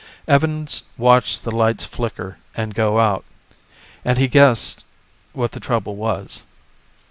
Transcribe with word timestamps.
Evans 0.27 0.81
watched 0.97 1.43
the 1.43 1.51
lights 1.51 1.85
flicker 1.85 2.39
and 2.55 2.73
go 2.73 2.99
out, 2.99 3.23
and 4.03 4.17
he 4.17 4.27
guessed 4.27 4.83
what 5.33 5.51
the 5.51 5.59
trouble 5.59 5.95
was. 5.95 6.41